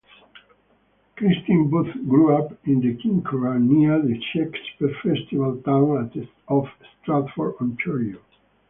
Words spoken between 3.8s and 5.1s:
the Shakespeare